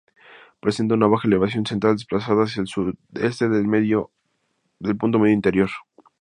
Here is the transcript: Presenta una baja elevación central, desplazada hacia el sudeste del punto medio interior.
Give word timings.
Presenta 0.61 0.95
una 0.95 1.05
baja 1.05 1.27
elevación 1.27 1.63
central, 1.67 1.93
desplazada 1.93 2.45
hacia 2.45 2.61
el 2.61 2.67
sudeste 2.67 3.49
del 3.49 4.97
punto 4.97 5.19
medio 5.19 5.33
interior. 5.35 5.69